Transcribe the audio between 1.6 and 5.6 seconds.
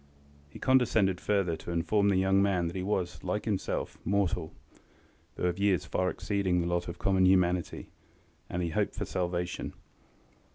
inform the young man that he was, like himself, mortal, though of